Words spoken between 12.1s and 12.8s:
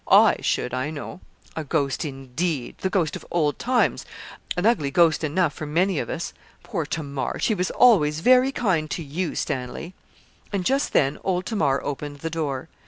the door.